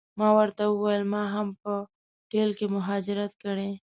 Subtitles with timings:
[0.19, 1.73] ما ورته وویل ما هم په
[2.29, 3.69] ټل کې مهاجرت کړی.